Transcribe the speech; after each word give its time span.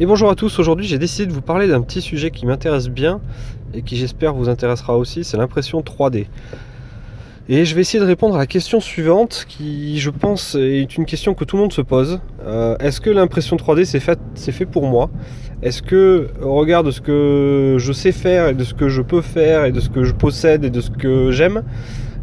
Et 0.00 0.06
bonjour 0.06 0.28
à 0.28 0.34
tous, 0.34 0.58
aujourd'hui 0.58 0.88
j'ai 0.88 0.98
décidé 0.98 1.26
de 1.26 1.32
vous 1.32 1.40
parler 1.40 1.68
d'un 1.68 1.80
petit 1.80 2.02
sujet 2.02 2.32
qui 2.32 2.46
m'intéresse 2.46 2.88
bien 2.88 3.20
et 3.74 3.82
qui 3.82 3.96
j'espère 3.96 4.34
vous 4.34 4.48
intéressera 4.48 4.98
aussi, 4.98 5.22
c'est 5.22 5.36
l'impression 5.36 5.82
3D. 5.82 6.26
Et 7.48 7.64
je 7.64 7.74
vais 7.76 7.82
essayer 7.82 8.00
de 8.00 8.04
répondre 8.04 8.34
à 8.34 8.38
la 8.38 8.46
question 8.48 8.80
suivante 8.80 9.44
qui 9.46 10.00
je 10.00 10.10
pense 10.10 10.56
est 10.56 10.96
une 10.96 11.06
question 11.06 11.34
que 11.34 11.44
tout 11.44 11.54
le 11.54 11.62
monde 11.62 11.72
se 11.72 11.80
pose. 11.80 12.18
Euh, 12.44 12.76
est-ce 12.78 13.00
que 13.00 13.08
l'impression 13.08 13.54
3D 13.54 13.84
c'est 13.84 14.00
fait, 14.00 14.18
fait 14.34 14.66
pour 14.66 14.88
moi? 14.88 15.10
Est-ce 15.62 15.80
que 15.80 16.26
au 16.42 16.54
regard 16.54 16.82
de 16.82 16.90
ce 16.90 17.00
que 17.00 17.76
je 17.78 17.92
sais 17.92 18.10
faire 18.10 18.48
et 18.48 18.54
de 18.54 18.64
ce 18.64 18.74
que 18.74 18.88
je 18.88 19.00
peux 19.00 19.22
faire 19.22 19.64
et 19.64 19.70
de 19.70 19.78
ce 19.78 19.90
que 19.90 20.02
je 20.02 20.12
possède 20.12 20.64
et 20.64 20.70
de 20.70 20.80
ce 20.80 20.90
que 20.90 21.30
j'aime, 21.30 21.62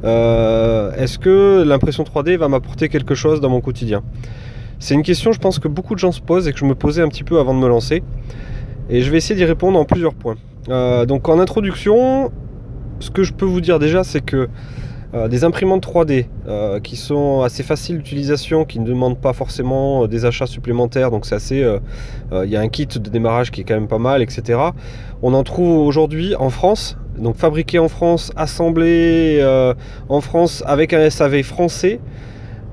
euh, 0.04 0.92
est-ce 0.98 1.18
que 1.18 1.64
l'impression 1.66 2.04
3D 2.04 2.36
va 2.36 2.50
m'apporter 2.50 2.90
quelque 2.90 3.16
chose 3.16 3.40
dans 3.40 3.50
mon 3.50 3.62
quotidien? 3.62 4.04
C'est 4.82 4.96
une 4.96 5.04
question, 5.04 5.32
je 5.32 5.40
pense, 5.40 5.60
que 5.60 5.68
beaucoup 5.68 5.94
de 5.94 6.00
gens 6.00 6.12
se 6.12 6.22
posent 6.22 6.48
et 6.48 6.54
que 6.54 6.58
je 6.58 6.66
me 6.66 6.74
posais 6.74 7.04
un 7.04 7.08
petit 7.08 7.24
peu 7.24 7.38
avant 7.38 7.54
de 7.54 7.60
me 7.60 7.68
lancer. 7.68 8.02
Et 8.90 9.04
je 9.04 9.12
vais 9.12 9.18
essayer 9.18 9.36
d'y 9.36 9.46
répondre 9.46 9.78
en 9.78 9.86
plusieurs 9.86 10.16
points. 10.16 10.38
Euh, 10.70 11.06
donc 11.06 11.30
en 11.30 11.40
introduction, 11.40 12.32
ce 13.00 13.12
que 13.12 13.22
je 13.22 13.32
peux 13.32 13.46
vous 13.46 13.62
dire 13.62 13.78
déjà, 13.78 14.04
c'est 14.04 14.22
que 14.22 14.50
euh, 15.14 15.28
des 15.28 15.44
imprimantes 15.44 15.86
3D 15.86 16.26
euh, 16.48 16.80
qui 16.80 16.96
sont 16.96 17.42
assez 17.42 17.62
faciles 17.62 17.98
d'utilisation, 17.98 18.66
qui 18.66 18.80
ne 18.80 18.86
demandent 18.88 19.20
pas 19.20 19.34
forcément 19.34 20.08
des 20.08 20.26
achats 20.26 20.48
supplémentaires, 20.48 21.12
donc 21.12 21.28
c'est 21.28 21.36
assez. 21.36 21.64
Il 22.32 22.50
y 22.50 22.56
a 22.56 22.60
un 22.60 22.68
kit 22.68 22.88
de 22.88 23.10
démarrage 23.10 23.52
qui 23.52 23.62
est 23.62 23.64
quand 23.64 23.76
même 23.76 23.88
pas 23.88 24.00
mal, 24.00 24.24
etc. 24.24 24.60
On 25.22 25.36
en 25.36 25.44
trouve 25.44 25.86
aujourd'hui 25.86 26.34
en 26.34 26.50
France, 26.50 26.98
donc 27.20 27.36
fabriqué 27.36 27.78
en 27.78 27.88
France, 27.88 28.32
assemblé 28.36 29.46
en 30.10 30.22
France 30.22 30.64
avec 30.66 30.92
un 30.94 31.08
SAV 31.08 31.44
français. 31.44 32.00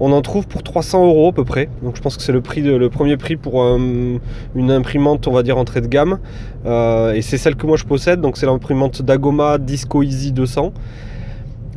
On 0.00 0.12
en 0.12 0.22
trouve 0.22 0.46
pour 0.46 0.62
300 0.62 1.06
euros 1.06 1.28
à 1.28 1.32
peu 1.32 1.44
près. 1.44 1.68
Donc 1.82 1.96
je 1.96 2.02
pense 2.02 2.16
que 2.16 2.22
c'est 2.22 2.32
le, 2.32 2.40
premier 2.40 3.16
prix 3.16 3.36
pour 3.36 3.62
euh, 3.62 4.18
une 4.54 4.70
imprimante, 4.70 5.26
on 5.26 5.32
va 5.32 5.42
dire, 5.42 5.58
entrée 5.58 5.80
de 5.80 5.88
gamme. 5.88 6.18
Euh, 6.66 7.12
et 7.14 7.22
c'est 7.22 7.38
celle 7.38 7.56
que 7.56 7.66
moi 7.66 7.76
je 7.76 7.84
possède. 7.84 8.20
Donc 8.20 8.36
c'est 8.36 8.46
l'imprimante 8.46 9.02
Dagoma 9.02 9.58
Disco 9.58 10.02
Easy 10.02 10.32
200. 10.32 10.72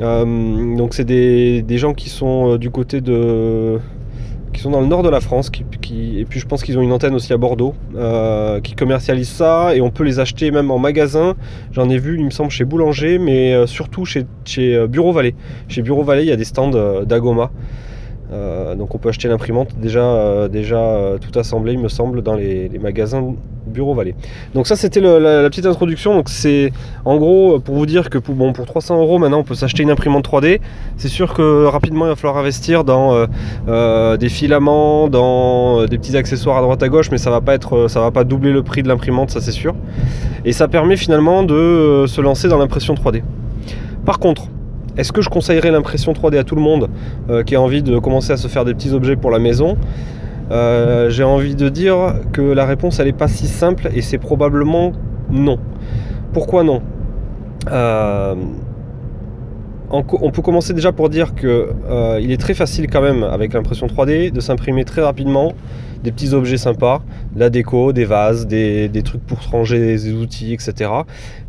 Euh, 0.00 0.76
donc 0.76 0.94
c'est 0.94 1.04
des, 1.04 1.78
gens 1.78 1.94
qui 1.94 2.08
sont 2.08 2.56
du 2.56 2.70
côté 2.70 3.00
de 3.00 3.78
qui 4.52 4.60
sont 4.60 4.70
dans 4.70 4.82
le 4.82 4.86
nord 4.86 5.02
de 5.02 5.08
la 5.08 5.20
France, 5.20 5.50
et 5.56 6.26
puis 6.26 6.38
je 6.38 6.46
pense 6.46 6.62
qu'ils 6.62 6.76
ont 6.76 6.82
une 6.82 6.92
antenne 6.92 7.14
aussi 7.14 7.32
à 7.32 7.38
Bordeaux, 7.38 7.74
qui 8.62 8.74
commercialisent 8.74 9.30
ça, 9.30 9.74
et 9.74 9.80
on 9.80 9.90
peut 9.90 10.04
les 10.04 10.20
acheter 10.20 10.50
même 10.50 10.70
en 10.70 10.78
magasin. 10.78 11.36
J'en 11.72 11.88
ai 11.88 11.96
vu, 11.96 12.18
il 12.18 12.24
me 12.26 12.30
semble, 12.30 12.50
chez 12.50 12.66
Boulanger, 12.66 13.18
mais 13.18 13.66
surtout 13.66 14.04
chez, 14.04 14.26
chez 14.44 14.86
Bureau 14.88 15.12
Vallée. 15.12 15.34
Chez 15.68 15.80
Bureau 15.80 16.02
Vallée, 16.02 16.24
il 16.24 16.28
y 16.28 16.32
a 16.32 16.36
des 16.36 16.44
stands 16.44 17.02
d'Agoma. 17.04 17.50
Euh, 18.32 18.74
donc 18.74 18.94
on 18.94 18.98
peut 18.98 19.10
acheter 19.10 19.28
l'imprimante 19.28 19.68
déjà, 19.78 20.00
euh, 20.00 20.48
déjà 20.48 20.78
euh, 20.78 21.18
tout 21.18 21.38
assemblée, 21.38 21.74
il 21.74 21.78
me 21.78 21.88
semble, 21.88 22.22
dans 22.22 22.34
les, 22.34 22.70
magasins 22.80 23.34
Bureau 23.66 23.94
Vallée. 23.94 24.14
Donc 24.54 24.66
ça 24.66 24.74
c'était 24.74 25.00
la, 25.00 25.48
petite 25.50 25.66
introduction. 25.66 26.14
Donc 26.14 26.28
c'est 26.28 26.72
en 27.04 27.16
gros 27.16 27.60
pour 27.60 27.74
vous 27.74 27.86
dire 27.86 28.10
que 28.10 28.18
pour, 28.18 28.34
bon, 28.34 28.52
pour 28.52 28.66
300 28.66 29.00
euros 29.00 29.18
maintenant 29.18 29.40
on 29.40 29.44
peut 29.44 29.54
s'acheter 29.54 29.82
une 29.82 29.90
imprimante 29.90 30.26
3D. 30.26 30.60
C'est 30.96 31.08
sûr 31.08 31.34
que 31.34 31.66
rapidement 31.66 32.06
il 32.06 32.08
va 32.08 32.16
falloir 32.16 32.38
investir 32.38 32.84
dans 32.84 33.26
des 34.16 34.28
filaments, 34.28 35.08
dans 35.08 35.86
des 35.86 35.98
petits 35.98 36.16
accessoires 36.16 36.58
à 36.58 36.62
droite 36.62 36.82
à 36.82 36.88
gauche, 36.88 37.10
mais 37.10 37.18
ça 37.18 37.30
va 37.30 37.40
pas 37.40 37.54
être, 37.54 37.88
ça 37.88 38.00
va 38.00 38.10
pas 38.10 38.24
doubler 38.24 38.52
le 38.52 38.62
prix 38.62 38.82
de 38.82 38.88
l'imprimante, 38.88 39.30
ça 39.30 39.40
c'est 39.40 39.52
sûr. 39.52 39.74
Et 40.44 40.52
ça 40.52 40.66
permet 40.68 40.96
finalement 40.96 41.42
de 41.42 42.06
se 42.08 42.20
lancer 42.20 42.48
dans 42.48 42.58
l'impression 42.58 42.94
3D. 42.94 43.22
Par 44.04 44.18
contre, 44.18 44.48
est-ce 44.96 45.12
que 45.12 45.22
je 45.22 45.28
conseillerais 45.28 45.70
l'impression 45.70 46.12
3D 46.12 46.38
à 46.38 46.44
tout 46.44 46.54
le 46.54 46.60
monde 46.60 46.88
euh, 47.30 47.42
qui 47.42 47.54
a 47.54 47.60
envie 47.60 47.82
de 47.82 47.98
commencer 47.98 48.32
à 48.32 48.36
se 48.36 48.48
faire 48.48 48.64
des 48.64 48.74
petits 48.74 48.92
objets 48.92 49.16
pour 49.16 49.30
la 49.30 49.38
maison 49.38 49.76
euh, 50.50 51.08
J'ai 51.08 51.24
envie 51.24 51.54
de 51.54 51.68
dire 51.68 52.14
que 52.32 52.42
la 52.42 52.66
réponse 52.66 53.00
n'est 53.00 53.12
pas 53.12 53.28
si 53.28 53.46
simple 53.46 53.88
et 53.94 54.02
c'est 54.02 54.18
probablement 54.18 54.92
non. 55.30 55.58
Pourquoi 56.32 56.62
non? 56.62 56.82
Euh, 57.70 58.34
on 59.92 60.30
peut 60.30 60.42
commencer 60.42 60.72
déjà 60.72 60.90
pour 60.92 61.08
dire 61.10 61.34
qu'il 61.34 62.32
est 62.32 62.40
très 62.40 62.54
facile 62.54 62.88
quand 62.88 63.02
même 63.02 63.22
avec 63.22 63.52
l'impression 63.52 63.86
3D 63.86 64.30
de 64.32 64.40
s'imprimer 64.40 64.84
très 64.84 65.02
rapidement 65.02 65.52
des 66.02 66.10
petits 66.10 66.32
objets 66.34 66.56
sympas, 66.56 67.02
la 67.36 67.50
déco, 67.50 67.92
des 67.92 68.04
vases, 68.04 68.46
des, 68.46 68.90
trucs 69.04 69.24
pour 69.24 69.38
ranger 69.50 69.78
des 69.78 70.12
outils, 70.12 70.52
etc. 70.52 70.90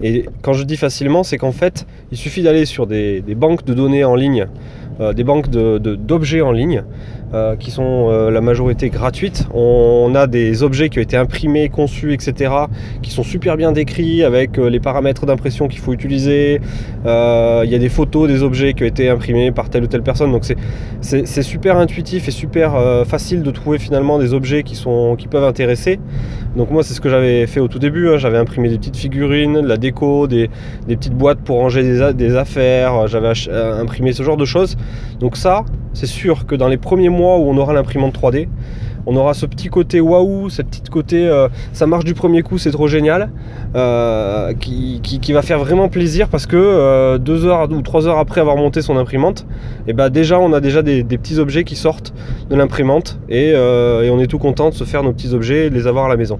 Et 0.02 0.26
quand 0.42 0.54
je 0.54 0.64
dis 0.64 0.78
facilement, 0.78 1.24
c'est 1.24 1.38
qu'en 1.38 1.52
fait, 1.52 1.86
il 2.12 2.18
suffit 2.18 2.44
d'aller 2.44 2.66
sur 2.66 2.88
des, 2.88 3.22
banques 3.36 3.66
de 3.66 3.74
données 3.74 4.04
en 4.04 4.16
ligne, 4.16 4.42
euh, 4.44 4.48
des 5.00 5.24
banques 5.24 5.50
d'objets 5.50 6.42
en 6.42 6.52
ligne, 6.52 6.84
euh, 7.34 7.56
qui 7.56 7.72
sont 7.72 8.10
euh, 8.12 8.30
la 8.30 8.42
majorité 8.42 8.92
gratuites. 8.92 9.48
On, 9.56 10.14
a 10.14 10.28
des 10.28 10.62
objets 10.62 10.90
qui 10.90 11.00
ont 11.00 11.02
été 11.02 11.18
imprimés, 11.18 11.68
conçus, 11.68 12.14
etc., 12.14 12.54
qui 13.02 13.10
sont 13.10 13.24
super 13.24 13.58
bien 13.58 13.72
décrits 13.72 14.24
avec 14.24 14.58
les 14.58 14.80
paramètres 14.80 15.26
d'impression 15.26 15.68
qu'il 15.68 15.80
faut 15.80 15.94
utiliser. 15.94 16.62
Il 17.06 17.70
y 17.70 17.76
a 17.76 17.80
des 17.80 17.90
photos 17.90 18.28
des 18.28 18.44
objets 18.44 18.74
qui 18.74 18.84
ont 18.84 18.88
été 18.88 19.10
imprimés 19.10 19.52
par 19.52 19.72
telle 19.72 19.84
ou 19.84 19.88
telle 19.88 20.04
personne. 20.04 20.32
Donc 20.32 20.44
c'est 21.02 21.42
super 21.42 21.78
intuitif 21.78 22.28
et 22.28 22.32
super 22.32 23.06
facile 23.08 23.42
de 23.42 23.50
trouver 23.50 23.80
finalement 23.80 24.20
des 24.20 24.34
objets 24.34 24.62
qui 24.62 25.28
peuvent 25.28 25.44
intéresser. 25.44 26.00
Donc 26.56 26.70
moi 26.70 26.84
c'est 26.84 26.94
ce 26.94 27.02
que 27.02 27.10
j'avais 27.10 27.48
fait 27.48 27.60
au 27.60 27.68
tout 27.68 27.80
début, 27.80 28.10
hein. 28.10 28.18
j'avais 28.18 28.38
imprimé 28.38 28.70
des 28.70 28.78
petites 28.78 28.98
figurines, 28.98 29.62
de 29.62 29.68
la 29.68 29.78
déco, 29.78 30.28
des, 30.28 30.50
petites 30.88 31.16
boîtes 31.16 31.40
pour 31.40 31.58
ranger 31.58 31.84
des, 32.14 32.36
affaires, 32.36 33.08
j'avais 33.08 33.32
euh, 33.48 33.82
imprimé 33.82 34.14
ce 34.14 34.22
genre 34.22 34.38
de 34.38 34.46
choses. 34.46 34.78
Donc 35.20 35.36
ça, 35.36 35.66
c'est 35.94 36.06
sûr 36.06 36.46
que 36.46 36.56
dans 36.56 36.68
les 36.68 36.78
premiers 36.78 37.10
mois 37.10 37.40
où 37.40 37.50
on 37.50 37.58
aura 37.58 37.74
l'imprimante 37.74 38.16
3D, 38.16 38.48
on 39.06 39.16
aura 39.16 39.34
ce 39.34 39.46
petit 39.46 39.70
côté 39.70 40.00
waouh, 40.02 40.50
cette 40.50 40.68
petite 40.68 40.90
côté 40.90 41.28
euh, 41.28 41.48
ça 41.74 41.88
marche 41.88 42.06
du 42.06 42.14
premier 42.14 42.42
coup, 42.42 42.58
c'est 42.58 42.72
trop 42.72 42.88
génial, 42.88 43.30
euh, 43.76 44.54
qui, 44.54 45.34
va 45.34 45.42
faire 45.42 45.60
vraiment 45.60 45.90
plaisir 45.90 46.30
parce 46.30 46.46
que 46.46 46.56
euh, 46.56 47.18
deux 47.18 47.46
heures 47.46 47.72
ou 47.72 47.82
trois 47.82 48.08
heures 48.08 48.20
après 48.20 48.42
avoir 48.42 48.56
monté 48.56 48.82
son 48.82 48.98
imprimante, 48.98 49.46
et 49.88 49.92
eh 49.92 49.94
ben 49.94 50.10
déjà 50.10 50.40
on 50.40 50.54
a 50.54 50.60
déjà 50.60 50.82
des, 50.82 51.04
petits 51.04 51.40
objets 51.40 51.64
qui 51.64 51.76
sortent 51.76 52.14
de 52.50 52.56
l'imprimante 52.56 53.20
et, 53.30 53.54
on 53.56 54.20
est 54.20 54.28
tout 54.28 54.40
content 54.40 54.70
de 54.70 54.76
se 54.76 54.84
faire 54.84 55.04
nos 55.04 55.12
petits 55.12 55.34
objets 55.34 55.68
et 55.68 55.70
de 55.70 55.76
les 55.76 55.88
avoir 55.88 56.06
à 56.06 56.10
la 56.10 56.18
maison. 56.18 56.40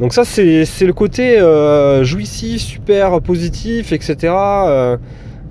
Donc 0.00 0.14
ça 0.14 0.24
c'est 0.24 0.66
le 0.86 0.92
côté 0.92 1.38
jouissif, 2.02 2.62
super 2.62 3.20
positif, 3.20 3.92
etc. 3.92 4.32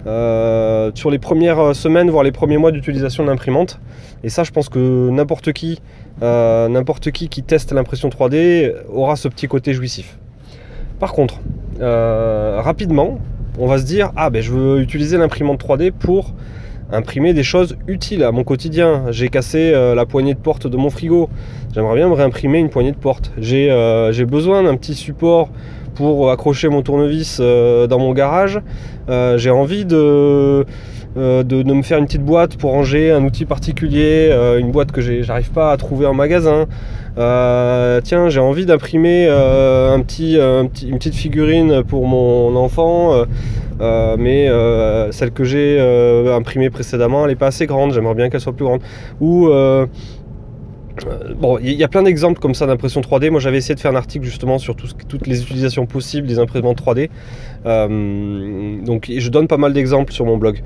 sur 0.05 1.11
les 1.11 1.19
premières 1.19 1.75
semaines, 1.75 2.09
voire 2.09 2.23
les 2.23 2.31
premiers 2.31 2.57
mois 2.57 2.71
d'utilisation 2.71 3.23
de 3.23 3.29
l'imprimante. 3.29 3.79
Et 4.23 4.29
ça, 4.29 4.43
je 4.43 4.51
pense 4.51 4.69
que 4.69 5.09
n'importe 5.09 5.51
qui, 5.51 5.79
euh, 6.21 6.67
n'importe 6.67 7.11
qui 7.11 7.29
qui 7.29 7.41
teste 7.41 7.71
l'impression 7.71 8.09
3D 8.09 8.73
aura 8.93 9.15
ce 9.15 9.27
petit 9.27 9.47
côté 9.47 9.73
jouissif. 9.73 10.17
Par 10.99 11.13
contre, 11.13 11.39
euh, 11.79 12.59
rapidement, 12.61 13.19
on 13.57 13.65
va 13.65 13.79
se 13.79 13.85
dire 13.85 14.11
ah 14.15 14.29
ben 14.29 14.41
je 14.41 14.51
veux 14.51 14.81
utiliser 14.81 15.17
l'imprimante 15.17 15.59
3D 15.59 15.91
pour 15.91 16.33
imprimer 16.91 17.33
des 17.33 17.43
choses 17.43 17.75
utiles 17.87 18.23
à 18.23 18.31
mon 18.31 18.43
quotidien. 18.43 19.05
J'ai 19.09 19.29
cassé 19.29 19.71
euh, 19.73 19.95
la 19.95 20.05
poignée 20.05 20.35
de 20.35 20.39
porte 20.39 20.67
de 20.67 20.77
mon 20.77 20.91
frigo. 20.91 21.29
J'aimerais 21.73 21.95
bien 21.95 22.07
me 22.07 22.13
réimprimer 22.13 22.59
une 22.59 22.69
poignée 22.69 22.91
de 22.91 22.97
porte. 22.97 23.31
J'ai 23.39 24.25
besoin 24.25 24.61
d'un 24.61 24.75
petit 24.75 24.93
support 24.93 25.49
pour 26.01 26.31
accrocher 26.31 26.67
mon 26.67 26.81
tournevis 26.81 27.39
dans 27.39 27.99
mon 27.99 28.13
garage. 28.13 28.59
J'ai 29.07 29.51
envie 29.51 29.85
de 29.85 30.65
euh, 31.17 31.43
de, 31.43 31.61
me 31.63 31.81
faire 31.81 31.97
une 31.97 32.05
petite 32.05 32.23
boîte 32.23 32.55
pour 32.55 32.71
ranger 32.71 33.11
un 33.11 33.25
outil 33.25 33.43
particulier, 33.43 34.29
euh, 34.31 34.57
une 34.57 34.71
boîte 34.71 34.93
que 34.93 35.01
j'arrive 35.01 35.51
pas 35.51 35.73
à 35.73 35.77
trouver 35.77 36.05
en 36.05 36.13
magasin. 36.13 36.67
Euh, 37.17 37.99
tiens, 38.01 38.29
j'ai 38.29 38.39
envie 38.39 38.65
d'imprimer 38.65 39.27
un 39.27 39.99
petit, 40.01 40.35
une 40.37 40.97
petite 40.97 41.15
figurine 41.15 41.83
pour 41.83 42.07
mon 42.07 42.55
enfant, 42.55 43.25
mais 44.17 44.47
celle 45.11 45.31
que 45.31 45.43
j'ai 45.43 45.79
imprimée 46.29 46.69
précédemment, 46.69 47.25
elle 47.25 47.31
n'est 47.31 47.35
pas 47.35 47.47
assez 47.47 47.65
grande, 47.65 47.93
j'aimerais 47.93 48.15
bien 48.15 48.29
qu'elle 48.29 48.39
soit 48.39 48.53
plus 48.53 48.65
grande. 48.65 48.81
Ou 49.19 49.49
bon, 51.35 51.57
il 51.59 51.73
y 51.73 51.83
a 51.83 51.87
plein 51.87 52.03
d'exemples 52.03 52.39
comme 52.39 52.53
ça 52.53 52.65
d'impression 52.67 53.01
3D. 53.01 53.29
Moi, 53.29 53.39
j'avais 53.39 53.57
essayé 53.57 53.75
de 53.75 53.79
faire 53.79 53.91
un 53.91 53.95
article 53.95 54.25
justement 54.25 54.59
sur 54.59 54.75
toutes 54.75 55.27
les 55.27 55.41
utilisations 55.41 55.85
possibles 55.85 56.27
des 56.27 56.39
imprimantes 56.39 56.81
3D. 56.81 57.09
donc, 58.83 59.11
je 59.15 59.29
donne 59.29 59.47
pas 59.47 59.57
mal 59.57 59.73
d'exemples 59.73 60.13
sur 60.13 60.25
mon 60.25 60.37
blog. 60.37 60.61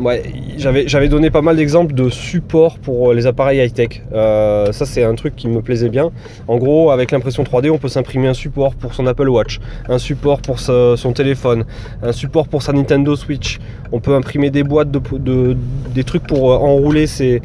Ouais, 0.00 0.22
j'avais 0.56 1.08
donné 1.08 1.30
pas 1.30 1.42
mal 1.42 1.56
d'exemples 1.56 1.94
de 1.94 2.08
support 2.08 2.78
pour 2.78 3.12
les 3.12 3.26
appareils 3.26 3.64
high-tech. 3.64 4.02
Euh, 4.12 4.72
ça, 4.72 4.86
c'est 4.86 5.04
un 5.04 5.14
truc 5.14 5.36
qui 5.36 5.48
me 5.48 5.60
plaisait 5.60 5.88
bien. 5.88 6.10
En 6.48 6.58
gros, 6.58 6.90
avec 6.90 7.10
l'impression 7.10 7.42
3D, 7.42 7.70
on 7.70 7.78
peut 7.78 7.88
s'imprimer 7.88 8.28
un 8.28 8.34
support 8.34 8.74
pour 8.74 8.94
son 8.94 9.06
Apple 9.06 9.28
Watch, 9.28 9.60
un 9.88 9.98
support 9.98 10.40
pour 10.40 10.58
son 10.60 11.12
téléphone, 11.14 11.64
un 12.02 12.12
support 12.12 12.48
pour 12.48 12.62
sa 12.62 12.72
Nintendo 12.72 13.14
Switch. 13.16 13.58
On 13.92 14.00
peut 14.00 14.14
imprimer 14.14 14.50
des 14.50 14.62
boîtes 14.62 14.90
de, 14.90 15.56
des 15.94 16.04
trucs 16.04 16.26
pour 16.26 16.52
euh, 16.52 16.56
enrouler 16.56 17.06
ses, 17.06 17.40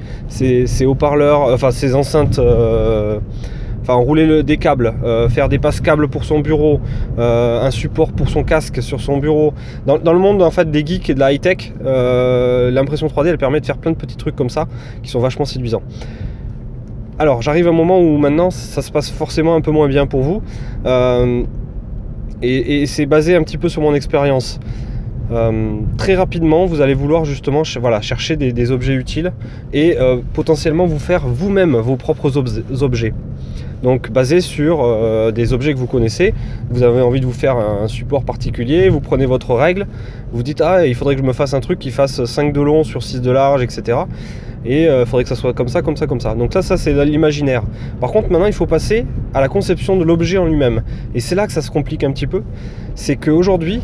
haut-parleurs, 0.86 1.54
enfin 1.54 1.72
ses 1.72 1.96
enceintes. 1.96 2.40
Euh, 2.40 3.20
enfin 3.86 3.94
rouler 3.94 4.42
des 4.42 4.58
câbles, 4.58 4.96
euh, 5.04 5.30
faire 5.30 5.48
des 5.48 5.60
passes 5.60 5.80
câbles 5.80 6.08
pour 6.08 6.24
son 6.24 6.40
bureau, 6.40 6.80
euh, 7.20 7.62
un 7.62 7.70
support 7.70 8.12
pour 8.12 8.30
son 8.30 8.44
casque 8.44 8.82
sur 8.82 9.00
son 9.00 9.18
bureau. 9.18 9.54
Dans, 9.86 10.14
le 10.14 10.20
monde 10.20 10.44
des 10.72 10.86
geeks 10.86 11.12
et 11.12 11.14
de 11.14 11.20
la 11.20 11.32
high 11.32 11.40
tech, 11.40 11.72
euh, 11.86 12.72
l'impression 12.72 13.06
3D 13.06 13.28
elle 13.28 13.38
permet 13.38 13.62
de 13.62 13.66
faire 13.66 13.78
plein 13.78 13.92
de 13.92 13.96
petits 13.96 14.18
trucs 14.18 14.36
comme 14.36 14.50
ça 14.50 14.68
qui 15.04 15.12
sont 15.12 15.20
vachement 15.20 15.46
séduisants. 15.46 15.84
alors 17.20 17.44
j'arrive 17.44 17.68
à 17.68 17.70
un 17.70 17.74
moment 17.74 18.00
où 18.00 18.18
maintenant 18.18 18.50
ça 18.50 18.82
se 18.82 18.92
passe 18.92 19.12
forcément 19.12 19.56
un 19.56 19.62
peu 19.62 19.72
moins 19.72 19.88
bien 19.88 20.08
pour 20.08 20.22
vous. 20.22 20.42
et 22.42 22.86
c'est 22.88 23.06
basé 23.06 23.36
un 23.36 23.44
petit 23.44 23.60
peu 23.60 23.70
sur 23.70 23.84
mon 23.84 23.94
expérience. 23.94 24.60
Très 25.98 26.16
rapidement, 26.16 26.66
vous 26.66 26.82
allez 26.82 26.96
vouloir 26.96 27.24
justement 27.26 27.64
chercher 27.64 28.36
des, 28.36 28.72
objets 28.72 28.96
utiles 28.96 29.32
et 29.74 29.96
potentiellement 30.34 30.88
vous 30.88 31.00
faire 31.00 31.28
vous-même 31.28 31.76
vos 31.76 31.98
propres 31.98 32.36
objets. 32.82 33.14
Donc 33.86 34.10
basé 34.12 34.42
sur 34.42 34.84
euh, 34.84 35.30
des 35.30 35.54
objets 35.54 35.72
que 35.76 35.78
vous 35.78 35.86
connaissez, 35.86 36.34
vous 36.72 36.82
avez 36.82 37.02
envie 37.02 37.20
de 37.20 37.26
vous 37.28 37.32
faire 37.32 37.56
un, 37.56 37.88
support 37.88 38.24
particulier, 38.24 38.90
vous 38.90 39.00
prenez 39.00 39.28
votre 39.28 39.54
règle, 39.54 39.86
vous 40.34 40.42
dites 40.42 40.60
ah 40.60 40.88
il 40.88 40.96
faudrait 40.96 41.14
que 41.14 41.22
je 41.22 41.28
me 41.28 41.34
fasse 41.34 41.54
un 41.54 41.60
truc 41.60 41.78
qui 41.78 41.92
fasse 41.92 42.26
5 42.26 42.52
de 42.52 42.62
long 42.62 42.84
sur 42.84 43.04
6 43.04 43.22
de 43.22 43.30
large, 43.30 43.62
etc. 43.62 44.00
Et 44.66 44.86
il 44.86 45.06
faudrait 45.06 45.22
que 45.22 45.30
ça 45.30 45.36
soit 45.36 45.54
comme 45.54 45.68
ça, 45.68 45.84
comme 45.84 45.96
ça, 45.96 46.08
comme 46.08 46.20
ça. 46.20 46.34
Donc 46.34 46.52
ça 46.54 46.78
c'est 46.78 47.06
l'imaginaire. 47.06 47.62
Par 48.02 48.12
contre, 48.12 48.32
maintenant, 48.32 48.48
il 48.48 48.54
faut 48.54 48.66
passer 48.66 49.06
à 49.36 49.40
la 49.40 49.50
conception 49.50 49.98
de 49.98 50.04
l'objet 50.04 50.40
en 50.40 50.48
lui-même. 50.48 50.82
Et 51.14 51.20
c'est 51.20 51.36
là 51.36 51.46
que 51.46 51.54
ça 51.54 51.62
se 51.62 51.70
complique 51.70 52.04
un 52.04 52.12
petit 52.12 52.26
peu. 52.26 52.42
C'est 52.96 53.18
qu'aujourd'hui, 53.18 53.82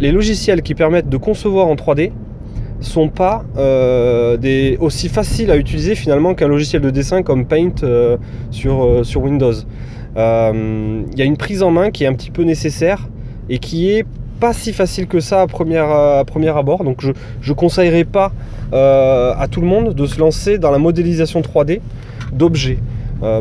les 0.00 0.10
logiciels 0.10 0.62
qui 0.62 0.74
permettent 0.74 1.08
de 1.08 1.16
concevoir 1.16 1.68
en 1.68 1.76
3D 1.76 2.10
sont 2.80 3.08
pas 3.08 3.44
euh, 3.56 4.76
aussi 4.80 5.08
faciles 5.08 5.50
à 5.50 5.56
utiliser 5.56 5.94
finalement 5.94 6.34
qu'un 6.34 6.48
logiciel 6.48 6.82
de 6.82 6.90
dessin 6.90 7.22
comme 7.22 7.44
Paint 7.44 7.82
euh, 7.82 8.16
sur, 8.50 8.84
euh, 8.84 9.04
sur 9.04 9.22
Windows. 9.22 9.54
Il 10.16 11.14
y 11.16 11.22
a 11.22 11.24
une 11.24 11.36
prise 11.36 11.62
en 11.62 11.70
main 11.70 11.90
qui 11.90 12.04
est 12.04 12.06
un 12.06 12.14
petit 12.14 12.30
peu 12.30 12.42
nécessaire 12.42 13.08
et 13.48 13.58
qui 13.58 13.90
est 13.90 14.04
pas 14.40 14.52
si 14.52 14.72
facile 14.72 15.06
que 15.06 15.20
ça 15.20 15.42
à 15.42 15.46
premier, 15.46 15.78
abord. 15.78 16.82
Donc 16.82 17.00
je 17.00 17.12
ne 17.50 17.54
conseillerais 17.54 18.04
pas 18.04 18.32
à 18.72 19.46
tout 19.50 19.60
le 19.60 19.66
monde 19.66 19.94
de 19.94 20.06
se 20.06 20.18
lancer 20.18 20.58
dans 20.58 20.72
la 20.72 20.78
modélisation 20.78 21.40
3D 21.40 21.80
d'objets. 22.32 22.78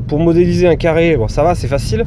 Pour 0.07 0.19
modéliser 0.19 0.67
un 0.67 0.75
carré, 0.75 1.17
bon, 1.17 1.27
ça 1.27 1.41
va, 1.41 1.55
c'est 1.55 1.67
facile. 1.67 2.05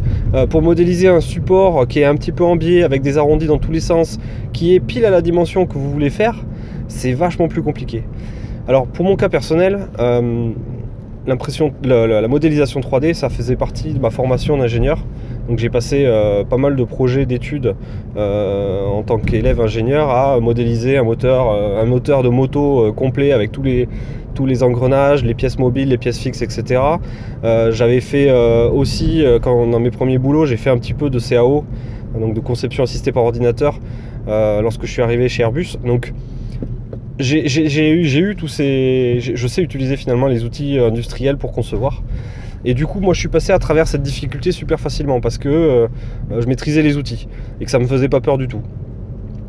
Pour 0.50 0.62
modéliser 0.62 1.09
un 1.09 1.21
support 1.21 1.88
qui 1.88 1.99
est 1.99 2.05
un 2.05 2.15
petit 2.15 2.33
peu 2.33 2.44
en 2.44 2.55
biais, 2.55 2.85
avec 2.85 3.03
des 3.03 3.19
arrondis 3.19 3.47
dans 3.47 3.59
tous 3.59 3.73
les 3.73 3.81
sens, 3.81 4.21
qui 4.53 4.76
est 4.76 4.81
pile 4.81 5.05
à 5.05 5.11
la 5.11 5.21
dimension 5.21 5.67
que 5.67 5.75
vous 5.75 5.91
voulez 5.91 6.11
faire, 6.11 6.44
c'est 6.90 7.12
vachement 7.12 7.48
plus 7.48 7.62
compliqué. 7.62 8.04
Alors 8.69 8.87
pour 8.87 9.04
mon 9.04 9.16
cas 9.16 9.28
personnel, 9.28 9.88
euh, 9.98 10.50
la, 11.26 12.28
modélisation 12.28 12.81
3D, 12.81 13.14
ça 13.14 13.28
faisait 13.28 13.56
partie 13.56 13.94
de 13.94 13.98
ma 13.98 14.10
formation 14.10 14.56
d'ingénieur. 14.56 14.98
Donc 15.48 15.58
j'ai 15.58 15.70
passé 15.70 16.08
pas 16.48 16.56
mal 16.58 16.76
de 16.76 16.84
projets 16.84 17.26
d'études 17.26 17.75
en 18.16 19.02
tant 19.04 19.19
qu'élève 19.19 19.60
ingénieur 19.60 20.10
à 20.10 20.38
modéliser 20.38 20.96
un 20.96 21.02
moteur, 21.02 22.22
de 22.22 22.28
moto 22.28 22.92
complet 22.92 23.32
avec 23.32 23.50
tous 23.50 23.62
les, 24.46 24.62
engrenages, 24.62 25.25
les 25.25 25.34
pièces 25.34 25.58
mobiles, 25.58 25.88
les 25.88 25.98
pièces 25.98 26.19
fixes, 26.19 26.42
etc. 26.42 26.81
Euh, 27.44 27.72
j'avais 27.72 28.00
fait 28.00 28.28
euh, 28.28 28.69
aussi, 28.69 29.25
euh, 29.25 29.38
quand, 29.38 29.66
dans 29.66 29.81
mes 29.81 29.90
premiers 29.90 30.19
boulots, 30.19 30.46
j'ai 30.46 30.56
fait 30.56 30.70
un 30.70 30.78
petit 30.78 30.94
peu 30.94 31.10
de 31.10 31.19
CAO, 31.19 31.64
donc 32.19 32.34
de 32.34 32.40
conception 32.40 32.84
assistée 32.84 33.12
par 33.12 33.25
ordinateur, 33.25 33.78
lorsque 34.26 34.84
je 34.87 34.92
suis 34.92 35.02
arrivé 35.02 35.28
chez 35.28 35.42
Airbus. 35.42 35.76
Donc 35.84 36.12
j'ai 37.20 38.19
eu, 38.19 38.37
tous 38.37 38.49
ces. 38.49 39.19
Je 39.20 39.46
sais 39.46 39.62
utiliser 39.62 39.96
finalement 39.96 40.26
les 40.26 40.44
outils 40.44 40.78
industriels 40.78 41.37
pour 41.37 41.52
concevoir. 41.52 42.02
Et 42.64 42.75
du 42.75 42.87
coup, 42.87 43.00
moi, 43.00 43.14
je 43.14 43.20
suis 43.20 43.28
passé 43.28 43.52
à 43.52 43.58
travers 43.58 43.88
cette 43.88 44.02
difficulté 44.02 44.52
super 44.52 44.78
facilement 44.81 45.20
parce 45.20 45.38
que 45.38 45.88
je 46.31 46.46
maîtrisais 46.46 46.82
les 46.82 46.96
outils 46.96 47.28
et 47.61 47.64
que 47.64 47.70
ça 47.70 47.78
me 47.78 47.87
faisait 47.87 48.08
pas 48.08 48.20
peur 48.20 48.38
du 48.38 48.49
tout. 48.49 48.62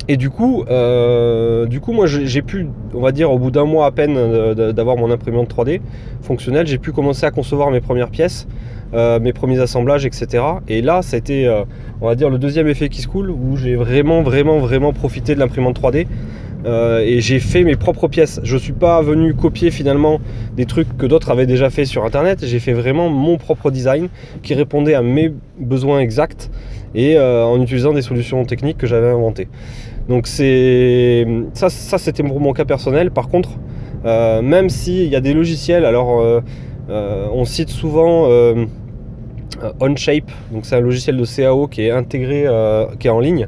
Et 0.07 0.17
du 0.17 0.29
coup, 0.29 0.65
euh, 0.69 1.65
du 1.67 1.79
coup 1.79 1.93
moi 1.93 2.05
j'ai 2.07 2.41
pu, 2.41 2.67
on 2.93 2.99
va 2.99 3.11
dire 3.11 3.31
au 3.31 3.37
bout 3.37 3.51
d'un 3.51 3.65
mois 3.65 3.85
à 3.85 3.91
peine 3.91 4.15
d'avoir 4.53 4.97
mon 4.97 5.11
imprimante 5.11 5.53
3D 5.53 5.79
fonctionnelle, 6.21 6.67
j'ai 6.67 6.79
pu 6.79 6.91
commencer 6.91 7.25
à 7.25 7.31
concevoir 7.31 7.71
mes 7.71 7.81
premières 7.81 8.09
pièces, 8.09 8.47
euh, 8.93 9.19
mes 9.19 9.31
premiers 9.31 9.59
assemblages, 9.59 10.05
etc. 10.05 10.43
Et 10.67 10.81
là, 10.81 11.01
ça 11.01 11.15
a 11.15 11.19
été, 11.19 11.47
euh, 11.47 11.63
on 12.01 12.07
va 12.07 12.15
dire, 12.15 12.29
le 12.29 12.39
deuxième 12.39 12.67
effet 12.67 12.89
qui 12.89 13.01
se 13.01 13.07
coule, 13.07 13.29
où 13.29 13.55
j'ai 13.55 13.75
vraiment, 13.75 14.21
vraiment, 14.21 14.59
vraiment 14.59 14.91
profité 14.91 15.33
de 15.33 15.39
l'imprimante 15.39 15.79
3D. 15.79 16.07
Et 16.65 17.21
j'ai 17.21 17.39
fait 17.39 17.63
mes 17.63 17.75
propres 17.75 18.07
pièces. 18.07 18.39
Je 18.43 18.53
ne 18.55 18.59
suis 18.59 18.73
pas 18.73 19.01
venu 19.01 19.33
copier 19.33 19.71
finalement 19.71 20.19
des 20.55 20.65
trucs 20.65 20.97
que 20.97 21.05
d'autres 21.05 21.31
avaient 21.31 21.47
déjà 21.47 21.69
fait 21.69 21.85
sur 21.85 22.05
internet. 22.05 22.45
J'ai 22.45 22.59
fait 22.59 22.73
vraiment 22.73 23.09
mon 23.09 23.37
propre 23.37 23.71
design 23.71 24.09
qui 24.43 24.53
répondait 24.53 24.93
à 24.93 25.01
mes 25.01 25.33
besoins 25.59 25.99
exacts 25.99 26.51
et 26.93 27.17
en 27.19 27.59
utilisant 27.61 27.93
des 27.93 28.01
solutions 28.01 28.43
techniques 28.45 28.77
que 28.77 28.87
j'avais 28.87 29.09
inventées. 29.09 29.47
Donc 30.07 30.27
c'est 30.27 31.25
ça, 31.53 31.69
c'était 31.69 32.23
mon 32.23 32.53
cas 32.53 32.65
personnel. 32.65 33.11
Par 33.11 33.27
contre, 33.27 33.51
euh, 34.05 34.41
même 34.41 34.69
s'il 34.69 35.07
y 35.07 35.15
a 35.15 35.21
des 35.21 35.33
logiciels, 35.33 35.85
alors 35.85 36.19
euh, 36.19 36.41
euh, 36.89 37.27
on 37.33 37.45
cite 37.45 37.69
souvent 37.69 38.27
OnShape, 39.79 40.31
donc 40.51 40.65
c'est 40.65 40.75
un 40.75 40.81
logiciel 40.81 41.17
de 41.17 41.25
CAO 41.25 41.67
qui 41.67 41.83
est 41.83 41.91
intégré, 41.91 42.47
qui 42.99 43.07
est 43.07 43.11
en 43.11 43.19
ligne, 43.19 43.47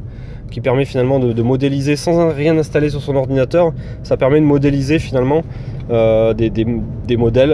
qui 0.53 0.61
permet 0.61 0.85
finalement 0.85 1.19
de, 1.19 1.41
modéliser 1.41 1.95
sans 1.95 2.29
rien 2.29 2.57
installer 2.57 2.89
sur 2.89 3.01
son 3.01 3.15
ordinateur. 3.15 3.73
Ça 4.03 4.15
permet 4.15 4.39
de 4.39 4.45
modéliser 4.45 4.99
finalement 4.99 5.41
des, 5.89 7.17
modèles 7.17 7.53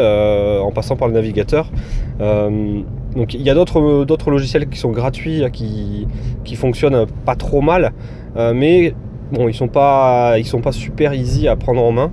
en 0.62 0.72
passant 0.72 0.96
par 0.98 1.08
le 1.08 1.14
navigateur. 1.16 1.72
donc 2.20 3.34
il 3.34 3.42
y 3.42 3.50
a 3.50 3.56
d'autres 3.56 4.30
logiciels 4.30 4.68
qui 4.68 4.78
sont 4.78 4.92
gratuits, 4.92 5.44
qui, 5.52 6.56
fonctionnent 6.56 7.06
pas 7.26 7.36
trop 7.36 7.62
mal. 7.62 7.94
Euh, 8.38 8.54
mais 8.54 8.94
bon, 9.32 9.48
ils 9.48 9.54
sont 9.54 9.68
pas, 9.68 10.38
ils 10.38 10.46
sont 10.46 10.62
pas 10.62 10.72
super 10.72 11.14
easy 11.14 11.48
à 11.48 11.56
prendre 11.56 11.84
en 11.84 11.92
main. 11.92 12.12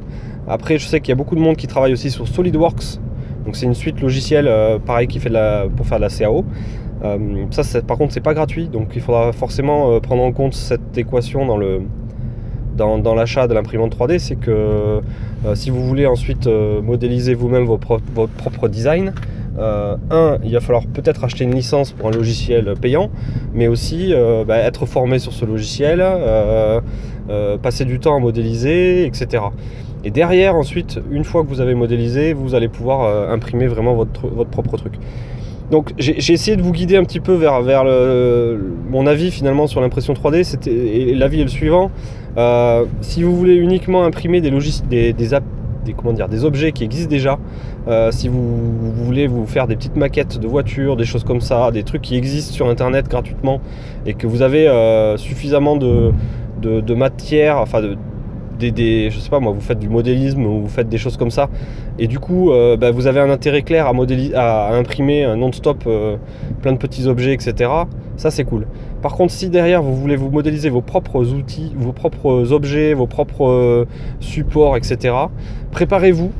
Après, 0.48 0.78
je 0.78 0.86
sais 0.86 1.00
qu'il 1.00 1.10
y 1.10 1.12
a 1.12 1.16
beaucoup 1.16 1.34
de 1.34 1.40
monde 1.40 1.56
qui 1.56 1.66
travaille 1.66 1.92
aussi 1.92 2.10
sur 2.10 2.28
SolidWorks. 2.28 2.98
Donc 3.44 3.56
c'est 3.56 3.66
une 3.66 3.74
suite 3.74 4.00
logicielle, 4.00 4.48
euh, 4.48 4.78
pareil, 4.78 5.06
qui 5.06 5.20
fait 5.20 5.28
de 5.28 5.34
la, 5.34 5.66
pour 5.74 5.86
faire 5.86 5.98
de 5.98 6.02
la 6.02 6.08
CAO. 6.08 6.44
Euh, 7.14 7.44
ça, 7.50 7.82
par 7.82 7.98
contre, 7.98 8.12
c'est 8.12 8.20
pas 8.20 8.34
gratuit, 8.34 8.68
donc 8.68 8.92
il 8.94 9.00
faudra 9.00 9.32
forcément 9.32 9.98
prendre 10.00 10.22
en 10.22 10.32
compte 10.32 10.54
cette 10.54 10.96
équation 10.96 11.46
dans 12.76 13.14
l'achat 13.14 13.48
de 13.48 13.54
l'imprimante 13.54 13.96
3D, 13.96 14.18
c'est 14.18 14.36
que 14.36 15.00
si 15.54 15.70
vous 15.70 15.86
voulez 15.86 16.06
ensuite 16.06 16.46
modéliser 16.46 17.34
vous-même 17.34 17.64
votre 17.64 17.98
propre 18.36 18.68
design, 18.68 19.12
euh, 19.58 19.96
un, 20.10 20.38
il 20.44 20.52
va 20.52 20.60
falloir 20.60 20.84
peut-être 20.86 21.24
acheter 21.24 21.44
une 21.44 21.54
licence 21.54 21.92
pour 21.92 22.08
un 22.08 22.10
logiciel 22.10 22.74
payant, 22.80 23.10
mais 23.54 23.68
aussi 23.68 24.12
euh, 24.12 24.44
bah, 24.44 24.58
être 24.58 24.86
formé 24.86 25.18
sur 25.18 25.32
ce 25.32 25.44
logiciel, 25.44 26.00
euh, 26.02 26.80
passer 27.62 27.84
du 27.84 27.98
temps 27.98 28.16
à 28.16 28.20
modéliser, 28.20 29.06
etc. 29.06 29.44
Et 30.04 30.10
derrière, 30.10 30.54
ensuite, 30.54 31.00
une 31.10 31.24
fois 31.24 31.42
que 31.42 31.48
vous 31.48 31.60
avez 31.60 31.74
modélisé, 31.74 32.32
vous 32.32 32.54
allez 32.54 32.68
pouvoir 32.68 33.30
imprimer 33.30 33.66
vraiment 33.66 33.94
votre 33.94 34.44
propre 34.44 34.76
truc. 34.76 34.94
Donc 35.70 35.92
j'ai 35.98 36.32
essayé 36.32 36.56
de 36.56 36.62
vous 36.62 36.72
guider 36.72 36.96
un 36.96 37.04
petit 37.04 37.20
peu 37.20 37.34
vers, 37.34 37.62
mon 38.88 39.06
avis 39.06 39.30
finalement 39.30 39.66
sur 39.66 39.80
l'impression 39.80 40.14
3D. 40.14 40.68
Et 40.68 41.14
l'avis 41.14 41.40
est 41.40 41.44
le 41.44 41.48
suivant. 41.48 41.90
si 43.00 43.22
vous 43.22 43.36
voulez 43.36 43.56
uniquement 43.56 44.04
imprimer 44.04 44.40
des, 44.40 44.50
des, 44.50 45.12
des, 45.12 45.34
des, 45.86 45.92
comment 45.94 46.12
dire, 46.12 46.28
des 46.28 46.44
objets 46.44 46.72
qui 46.72 46.84
existent 46.84 47.10
déjà. 47.10 47.38
Euh, 47.88 48.10
si 48.10 48.28
vous, 48.28 48.92
voulez 48.92 49.26
vous 49.26 49.46
faire 49.46 49.66
des 49.66 49.76
petites 49.76 49.96
maquettes 49.96 50.38
de 50.38 50.46
voitures, 50.46 50.96
des 50.96 51.04
choses 51.04 51.24
comme 51.24 51.40
ça, 51.40 51.70
des 51.70 51.84
trucs 51.84 52.02
qui 52.02 52.16
existent 52.16 52.52
sur 52.52 52.68
internet 52.68 53.08
gratuitement 53.08 53.60
et 54.04 54.14
que 54.14 54.26
vous 54.26 54.42
avez 54.42 54.68
euh, 54.68 55.16
suffisamment 55.16 55.76
de, 55.76 56.12
matière, 56.94 57.58
enfin 57.58 57.80
de, 57.80 57.96
des, 58.56 59.10
je 59.10 59.18
sais 59.18 59.30
pas 59.30 59.40
moi, 59.40 59.52
vous 59.52 59.60
faites 59.60 59.78
du 59.78 59.88
modélisme 59.88 60.44
ou 60.44 60.62
vous 60.62 60.68
faites 60.68 60.88
des 60.88 60.98
choses 60.98 61.16
comme 61.16 61.30
ça, 61.30 61.48
et 61.98 62.06
du 62.06 62.18
coup, 62.18 62.50
euh, 62.50 62.76
bah, 62.76 62.90
vous 62.90 63.06
avez 63.06 63.20
un 63.20 63.30
intérêt 63.30 63.62
clair 63.62 63.86
à, 63.86 63.92
à, 64.34 64.74
imprimer 64.74 65.34
non-stop 65.36 65.88
plein 66.62 66.72
de 66.72 66.78
petits 66.78 67.06
objets, 67.06 67.32
etc. 67.34 67.70
Ça, 68.16 68.30
c'est 68.30 68.44
cool. 68.44 68.66
Par 69.02 69.14
contre, 69.14 69.32
si 69.32 69.50
derrière 69.50 69.82
vous 69.82 69.94
voulez 69.94 70.16
vous 70.16 70.30
modéliser 70.30 70.70
vos 70.70 70.80
propres 70.80 71.32
outils, 71.32 71.72
vos 71.76 71.92
propres 71.92 72.52
objets, 72.52 72.94
vos 72.94 73.06
propres 73.06 73.46
euh, 73.46 73.84
supports, 74.20 74.76
etc., 74.76 75.14
préparez-vous 75.70 76.32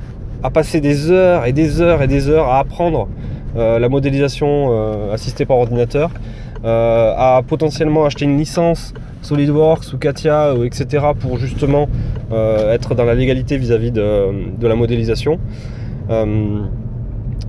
à 0.43 0.51
passer 0.51 0.81
des 0.81 1.11
heures 1.11 1.47
et 1.47 1.53
des 1.53 1.81
heures 1.81 2.03
et 2.03 2.07
des 2.07 2.29
heures 2.29 2.49
à 2.49 2.59
apprendre 2.59 3.09
euh, 3.57 3.79
la 3.79 3.89
modélisation 3.89 4.69
euh, 4.71 5.13
assistée 5.13 5.45
par 5.45 5.59
ordinateur, 5.59 6.11
à 6.67 7.43
potentiellement 7.47 8.05
acheter 8.05 8.25
une 8.25 8.39
licence 8.39 8.93
SolidWorks 9.23 9.93
ou 9.95 9.99
Katia, 9.99 10.55
etc., 10.65 11.07
pour 11.19 11.39
justement 11.39 11.89
être 12.33 12.95
dans 12.95 13.05
la 13.05 13.15
légalité 13.15 13.57
vis-à-vis 13.57 13.93
de, 13.93 14.67
la 14.67 14.75
modélisation. 14.75 15.39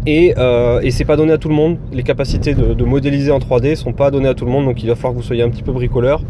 Euh, 0.08 0.80
et, 0.82 0.92
c'est 0.92 1.06
pas 1.06 1.18
donné 1.18 1.34
à 1.34 1.38
tout 1.38 1.50
le 1.50 1.56
monde. 1.56 1.78
Les 1.92 2.04
capacités 2.04 2.54
de, 2.54 2.84
modéliser 2.84 3.32
en 3.32 3.40
3D 3.40 3.76
sont 3.76 3.94
pas 3.94 4.12
données 4.12 4.30
à 4.30 4.34
tout 4.34 4.46
le 4.46 4.52
monde, 4.52 4.66
donc 4.66 4.82
il 4.82 4.88
va 4.88 4.96
falloir 4.96 5.14
que 5.14 5.18
vous 5.18 5.24
soyez 5.24 5.44
un 5.44 5.50
petit 5.50 5.64
peu 5.64 5.72
bricoleur, 5.72 6.22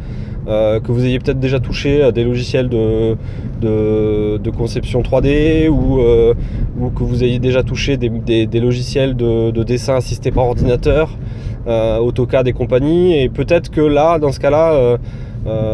euh, 0.48 0.80
que 0.80 0.92
vous 0.92 1.06
ayez 1.06 1.20
peut-être 1.20 1.40
déjà 1.40 1.60
touché 1.60 2.02
à 2.02 2.12
des 2.12 2.24
logiciels 2.24 2.70
de, 2.70 3.18
conception 4.58 5.02
3D 5.02 5.68
euh, 5.68 6.34
ou, 6.80 6.90
que 6.90 7.04
vous 7.04 7.24
ayez 7.24 7.40
déjà 7.40 7.64
touché 7.64 7.98
des, 7.98 8.60
logiciels 8.60 9.16
de, 9.16 9.64
dessin 9.64 9.96
assistés 9.96 10.32
par 10.32 10.46
ordinateur, 10.46 11.18
AutoCAD 11.68 12.48
et 12.48 12.54
compagnie. 12.54 13.22
Et 13.22 13.30
peut-être 13.30 13.70
que 13.70 13.82
là, 13.82 14.20
dans 14.20 14.32
ce 14.32 14.40
cas-là, 14.40 14.98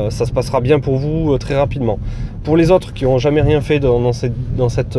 ça 0.09 0.25
se 0.25 0.31
passera 0.31 0.61
bien 0.61 0.79
pour 0.79 0.97
vous 0.97 1.37
très 1.37 1.55
rapidement. 1.55 1.99
Pour 2.43 2.57
les 2.57 2.71
autres 2.71 2.93
qui 2.93 3.05
n'ont 3.05 3.17
jamais 3.17 3.41
rien 3.41 3.61
fait 3.61 3.79
dans, 3.79 4.11
cette 4.11 4.33
dans 4.57 4.69
cette, 4.69 4.97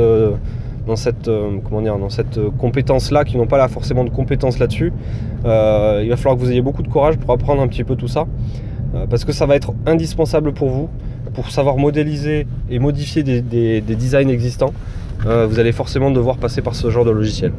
comment 1.64 1.82
dire, 1.82 1.98
dans 1.98 2.10
cette 2.10 2.40
compétence-là, 2.58 3.24
qui 3.24 3.36
n'ont 3.36 3.46
pas 3.46 3.58
là 3.58 3.68
forcément 3.68 4.04
de 4.04 4.10
compétences 4.10 4.58
là-dessus, 4.58 4.92
il 5.44 6.08
va 6.08 6.16
falloir 6.16 6.36
que 6.36 6.40
vous 6.40 6.50
ayez 6.50 6.62
beaucoup 6.62 6.82
de 6.82 6.88
courage 6.88 7.16
pour 7.16 7.32
apprendre 7.32 7.62
un 7.62 7.68
petit 7.68 7.84
peu 7.84 7.96
tout 7.96 8.08
ça. 8.08 8.26
parce 9.10 9.24
que 9.24 9.32
ça 9.32 9.46
va 9.46 9.56
être 9.56 9.72
indispensable 9.86 10.52
pour 10.52 10.70
vous, 10.70 10.88
pour 11.34 11.50
savoir 11.50 11.76
modéliser 11.76 12.46
et 12.70 12.78
modifier 12.78 13.22
des 13.22 13.80
designs 13.80 14.28
existants. 14.28 14.72
vous 15.24 15.58
allez 15.58 15.72
forcément 15.72 16.10
devoir 16.10 16.36
passer 16.36 16.62
par 16.62 16.74
ce 16.74 16.90
genre 16.90 17.04
de 17.04 17.10
logiciel. 17.10 17.52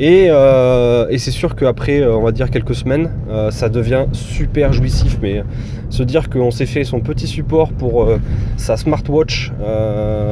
Euh, 0.00 1.06
et, 1.08 1.18
c'est 1.18 1.30
sûr 1.30 1.56
qu'après, 1.56 2.00
euh, 2.00 2.16
on 2.16 2.22
va 2.22 2.32
dire 2.32 2.50
quelques 2.50 2.74
semaines, 2.74 3.10
euh, 3.30 3.50
ça 3.50 3.68
devient 3.68 4.06
super 4.12 4.72
jouissif. 4.72 5.18
Mais 5.22 5.42
se 5.88 6.02
dire 6.02 6.28
qu'on 6.28 6.50
s'est 6.50 6.66
fait 6.66 6.84
son 6.84 7.00
petit 7.00 7.26
support 7.26 7.72
pour 7.72 8.08
sa 8.56 8.76
smartwatch. 8.76 9.52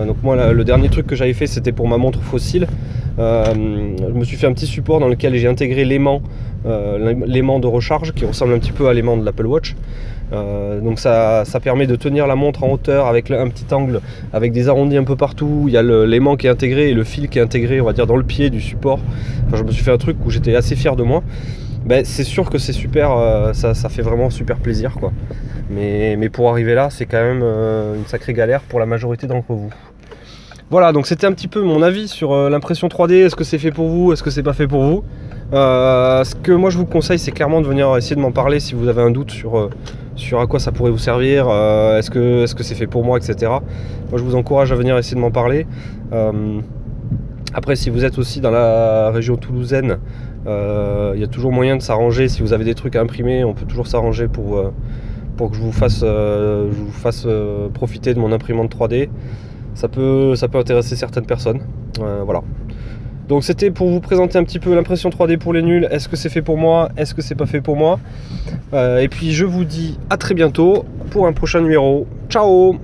donc 0.06 0.16
moi, 0.22 0.52
le 0.52 0.64
dernier 0.64 0.88
truc 0.88 1.06
que 1.06 1.14
j'avais 1.14 1.32
fait, 1.32 1.46
c'était 1.46 1.72
pour 1.72 1.88
ma 1.88 1.96
montre 1.96 2.20
fossile. 2.20 2.66
je 3.18 4.12
me 4.12 4.24
suis 4.24 4.36
fait 4.36 4.46
un 4.46 4.52
petit 4.52 4.66
support 4.66 5.00
dans 5.00 5.08
lequel 5.08 5.34
j'ai 5.36 5.46
intégré 5.46 5.84
l'aimant, 5.84 6.22
l'aimant 7.26 7.60
de 7.60 7.68
recharge 7.68 8.12
qui 8.12 8.24
ressemble 8.24 8.54
un 8.54 8.58
petit 8.58 8.72
peu 8.72 8.88
à 8.88 8.94
l'aimant 8.94 9.16
de 9.16 9.24
l'Apple 9.24 9.46
Watch. 9.46 9.76
Euh, 10.32 10.80
donc 10.80 10.98
ça, 10.98 11.44
permet 11.62 11.86
de 11.86 11.96
tenir 11.96 12.26
la 12.26 12.34
montre 12.34 12.64
en 12.64 12.70
hauteur 12.70 13.06
avec 13.06 13.30
un 13.30 13.48
petit 13.48 13.72
angle, 13.72 14.00
avec 14.32 14.52
des 14.52 14.68
arrondis 14.68 14.96
un 14.96 15.04
peu 15.04 15.16
partout. 15.16 15.64
Il 15.66 15.72
y 15.72 15.76
a 15.76 15.82
l'aimant 15.82 16.36
qui 16.36 16.46
est 16.46 16.50
intégré 16.50 16.90
et 16.90 16.94
le 16.94 17.04
fil 17.04 17.28
qui 17.28 17.38
est 17.38 17.42
intégré, 17.42 17.80
on 17.80 17.84
va 17.84 17.92
dire, 17.92 18.06
dans 18.06 18.16
le 18.16 18.24
pied 18.24 18.50
du 18.50 18.60
support. 18.60 19.00
je 19.52 19.62
me 19.62 19.70
suis 19.70 19.84
fait 19.84 19.92
un 19.92 19.98
truc 19.98 20.16
où 20.24 20.30
j'étais 20.30 20.54
assez 20.54 20.76
fier 20.76 20.96
de 20.96 21.02
moi. 21.02 21.22
Ben, 21.84 22.02
c'est 22.04 22.24
sûr 22.24 22.48
que 22.48 22.56
c'est 22.56 22.72
super, 22.72 23.12
euh, 23.12 23.52
ça, 23.52 23.74
fait 23.90 24.00
vraiment 24.00 24.30
super 24.30 24.56
plaisir 24.56 24.94
quoi. 24.98 25.12
Mais, 25.68 26.16
pour 26.30 26.48
arriver 26.50 26.74
là, 26.74 26.88
c'est 26.90 27.04
quand 27.04 27.22
même 27.22 27.42
euh, 27.42 27.96
une 27.96 28.06
sacrée 28.06 28.32
galère 28.32 28.62
pour 28.62 28.80
la 28.80 28.86
majorité 28.86 29.26
d'entre 29.26 29.52
vous. 29.52 29.70
Voilà, 30.70 30.92
donc 30.92 31.06
c'était 31.06 31.26
un 31.26 31.32
petit 31.32 31.46
peu 31.46 31.60
mon 31.60 31.82
avis 31.82 32.08
sur 32.08 32.34
l'impression 32.48 32.88
3D. 32.88 33.26
Est-ce 33.26 33.36
que 33.36 33.44
c'est 33.44 33.58
fait 33.58 33.70
pour 33.70 33.88
vous? 33.88 34.12
Est-ce 34.12 34.22
que 34.22 34.30
c'est 34.30 34.42
pas 34.42 34.54
fait 34.54 34.66
pour 34.66 34.82
vous? 34.82 35.04
Ce 35.52 36.34
que 36.34 36.52
moi 36.52 36.70
je 36.70 36.78
vous 36.78 36.86
conseille, 36.86 37.18
c'est 37.18 37.32
clairement 37.32 37.60
de 37.60 37.66
venir 37.66 37.94
essayer 37.98 38.16
de 38.16 38.20
m'en 38.20 38.32
parler 38.32 38.60
si 38.60 38.74
vous 38.74 38.88
avez 38.88 39.02
un 39.02 39.10
doute 39.10 39.30
sur 39.30 39.68
sur 40.16 40.40
à 40.40 40.46
quoi 40.46 40.60
ça 40.60 40.72
pourrait 40.72 40.90
vous 40.90 40.98
servir, 40.98 41.46
euh, 41.48 41.98
est-ce 41.98 42.10
que 42.10 42.46
c'est 42.46 42.74
-ce 42.74 42.76
fait 42.76 42.86
pour 42.86 43.04
moi, 43.04 43.18
etc. 43.18 43.52
Moi 44.10 44.18
je 44.18 44.22
vous 44.22 44.36
encourage 44.36 44.72
à 44.72 44.76
venir 44.76 44.96
essayer 44.96 45.16
de 45.16 45.20
m'en 45.20 45.30
parler. 45.30 45.66
Euh, 46.12 46.60
après 47.52 47.76
si 47.76 47.90
vous 47.90 48.04
êtes 48.04 48.18
aussi 48.18 48.40
dans 48.40 48.50
la 48.50 49.10
région 49.10 49.36
toulousaine, 49.36 49.98
euh, 50.46 51.12
il 51.14 51.20
y 51.20 51.24
a 51.24 51.28
toujours 51.28 51.52
moyen 51.52 51.76
de 51.76 51.82
s'arranger. 51.82 52.28
Si 52.28 52.42
vous 52.42 52.52
avez 52.52 52.64
des 52.64 52.74
trucs 52.74 52.96
à 52.96 53.00
imprimer, 53.00 53.44
on 53.44 53.54
peut 53.54 53.66
toujours 53.66 53.86
s'arranger 53.86 54.28
pour, 54.28 54.62
pour 55.36 55.50
que 55.50 55.56
je 55.56 55.62
vous 55.62 55.72
fasse, 55.72 56.00
je 56.00 56.80
vous 56.86 56.92
fasse 56.92 57.26
profiter 57.72 58.14
de 58.14 58.20
mon 58.20 58.32
imprimante 58.32 58.70
3D. 58.74 59.08
Ça 59.74 59.88
peut, 59.88 60.36
ça 60.36 60.46
peut 60.48 60.58
intéresser 60.58 60.96
certaines 60.96 61.26
personnes. 61.26 61.60
voilà. 61.98 62.42
Donc 63.28 63.42
c'était 63.44 63.70
pour 63.70 63.88
vous 63.88 64.00
présenter 64.00 64.38
un 64.38 64.44
petit 64.44 64.58
peu 64.58 64.74
l'impression 64.74 65.08
3D 65.08 65.38
pour 65.38 65.52
les 65.52 65.62
nuls. 65.62 65.88
Est-ce 65.90 66.08
que 66.08 66.16
c'est 66.16 66.28
fait 66.28 66.42
pour 66.42 66.58
moi? 66.58 66.90
Est-ce 66.96 67.14
que 67.14 67.22
c'est 67.22 67.34
pas 67.34 67.46
fait 67.46 67.60
pour 67.60 67.76
moi? 67.76 67.98
Euh, 68.72 68.98
Et 68.98 69.08
puis 69.08 69.32
je 69.32 69.44
vous 69.44 69.64
dis 69.64 69.98
à 70.10 70.16
très 70.16 70.34
bientôt 70.34 70.84
pour 71.10 71.26
un 71.26 71.32
prochain 71.32 71.60
numéro. 71.60 72.06
Ciao 72.28 72.78